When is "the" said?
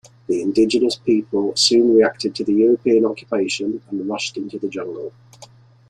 0.25-0.41, 2.43-2.53, 4.57-4.67